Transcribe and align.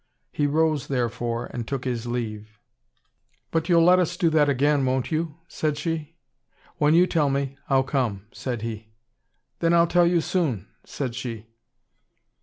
He 0.31 0.47
rose, 0.47 0.87
therefore, 0.87 1.45
and 1.53 1.67
took 1.67 1.85
his 1.85 2.07
leave. 2.07 2.57
"But 3.51 3.69
you'll 3.69 3.83
let 3.83 3.99
us 3.99 4.17
do 4.17 4.31
that 4.31 4.49
again, 4.49 4.83
won't 4.83 5.11
you?" 5.11 5.37
said 5.47 5.77
she. 5.77 6.15
"When 6.77 6.95
you 6.95 7.05
tell 7.05 7.29
me, 7.29 7.55
I'll 7.69 7.83
come," 7.83 8.25
said 8.31 8.63
he. 8.63 8.87
"Then 9.59 9.75
I'll 9.75 9.85
tell 9.85 10.07
you 10.07 10.19
soon," 10.19 10.69
said 10.83 11.13
she. 11.13 11.45